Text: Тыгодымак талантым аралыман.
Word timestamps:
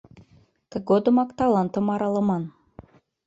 Тыгодымак 0.71 1.29
талантым 1.37 1.85
аралыман. 1.93 2.43